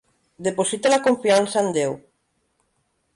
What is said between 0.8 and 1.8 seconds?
la confiança en